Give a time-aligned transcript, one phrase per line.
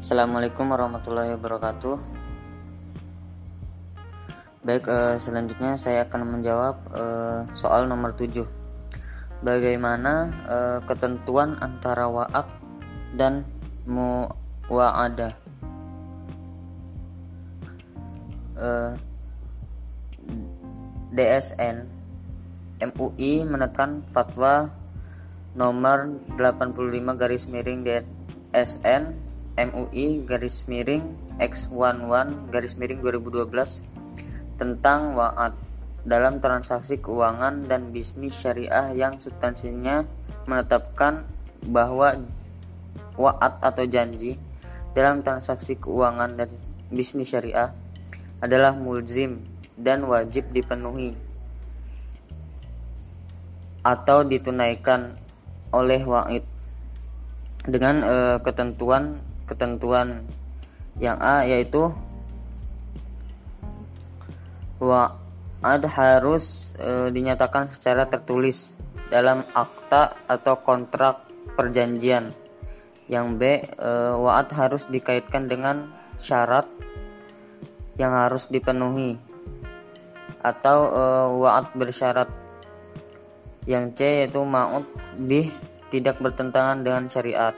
[0.00, 2.00] Assalamualaikum warahmatullahi wabarakatuh.
[4.64, 8.48] Baik, eh, selanjutnya saya akan menjawab eh, soal nomor 7.
[9.44, 12.48] Bagaimana eh, ketentuan antara wa'ad
[13.12, 13.44] dan
[13.84, 15.36] muwa'ada?
[18.56, 18.92] Eh,
[21.12, 21.76] DSN
[22.88, 24.64] MUI menekan fatwa
[25.52, 26.08] nomor
[26.40, 29.28] 85 garis miring DSN
[29.68, 31.04] MUI garis miring
[31.36, 33.50] X11 garis miring 2012
[34.56, 35.52] tentang wa'ad
[36.08, 40.04] dalam transaksi keuangan dan bisnis syariah yang substansinya
[40.48, 41.24] menetapkan
[41.68, 42.16] bahwa
[43.20, 44.40] wa'ad atau janji
[44.96, 46.48] dalam transaksi keuangan dan
[46.88, 47.68] bisnis syariah
[48.40, 49.44] adalah mulzim
[49.76, 51.12] dan wajib dipenuhi
[53.80, 55.16] atau ditunaikan
[55.72, 56.44] oleh wa'id
[57.64, 59.20] dengan uh, ketentuan
[59.50, 60.22] ketentuan
[61.02, 61.90] yang A yaitu
[64.78, 68.78] wa'ad harus uh, dinyatakan secara tertulis
[69.10, 71.26] dalam akta atau kontrak
[71.58, 72.30] perjanjian.
[73.10, 73.42] Yang B
[73.82, 75.90] uh, wa'ad harus dikaitkan dengan
[76.22, 76.64] syarat
[77.98, 79.18] yang harus dipenuhi
[80.40, 82.30] atau uh, wa'ad bersyarat
[83.68, 84.88] yang C yaitu ma'ud
[85.20, 85.52] bih
[85.92, 87.52] tidak bertentangan dengan syariat.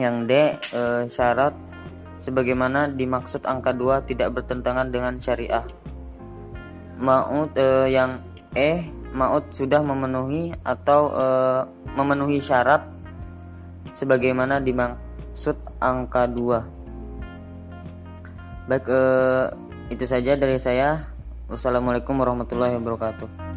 [0.00, 0.32] Yang D
[0.72, 1.52] e, syarat
[2.24, 5.64] sebagaimana dimaksud angka 2 tidak bertentangan dengan syariah.
[6.96, 8.20] Ma'ud e, yang
[8.56, 8.82] E
[9.14, 11.26] ma'ud sudah memenuhi atau e,
[11.94, 12.82] memenuhi syarat
[13.94, 18.66] sebagaimana dimaksud angka 2.
[18.66, 19.02] Baik e,
[19.90, 21.06] itu saja dari saya.
[21.50, 23.49] Wassalamualaikum warahmatullahi wabarakatuh.